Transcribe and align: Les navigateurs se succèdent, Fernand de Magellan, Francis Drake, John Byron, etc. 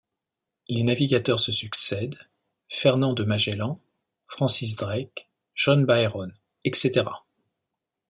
Les 0.67 0.81
navigateurs 0.81 1.39
se 1.39 1.51
succèdent, 1.51 2.17
Fernand 2.69 3.13
de 3.13 3.23
Magellan, 3.23 3.79
Francis 4.25 4.75
Drake, 4.75 5.29
John 5.53 5.85
Byron, 5.85 6.33
etc. 6.63 7.03